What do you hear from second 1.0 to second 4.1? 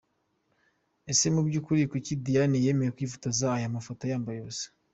Ese mubyukuri kuki Diane yemeye kwifotoza aya mafoto